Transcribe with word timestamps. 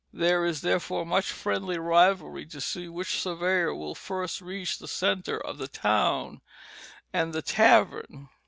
There 0.11 0.45
is, 0.47 0.61
therefore, 0.61 1.05
much 1.05 1.31
friendly 1.31 1.77
rivalry 1.77 2.47
to 2.47 2.59
see 2.59 2.87
which 2.87 3.21
surveyor 3.21 3.75
will 3.75 3.93
first 3.93 4.41
reach 4.41 4.79
the 4.79 4.87
centre 4.87 5.37
of 5.39 5.59
the 5.59 5.67
town 5.67 6.41
and 7.13 7.33
the 7.33 7.43
tavern. 7.43 8.27